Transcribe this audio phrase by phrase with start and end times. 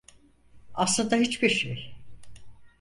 [0.73, 1.95] Aslında hiçbir şey.